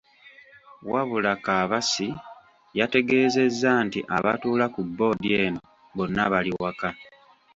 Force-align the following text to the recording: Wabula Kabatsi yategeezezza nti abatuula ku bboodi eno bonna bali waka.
Wabula 0.91 1.33
Kabatsi 1.45 2.07
yategeezezza 2.79 3.71
nti 3.85 3.99
abatuula 4.17 4.65
ku 4.73 4.81
bboodi 4.87 5.29
eno 5.43 5.61
bonna 5.95 6.23
bali 6.31 6.51
waka. 6.61 6.89